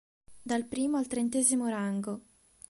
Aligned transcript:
Dal 0.41 0.65
primo 0.65 0.97
al 0.97 1.05
trentesimo 1.05 1.67
rango. 1.67 2.21